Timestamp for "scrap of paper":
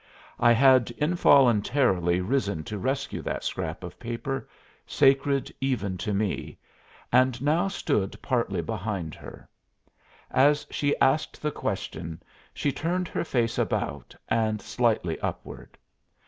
3.43-4.49